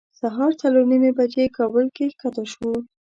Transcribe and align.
سهار 0.19 0.51
څلور 0.61 0.85
نیمې 0.91 1.11
بجې 1.17 1.45
کابل 1.57 1.85
کې 1.95 2.05
ښکته 2.13 2.43
شوو. 2.51 2.73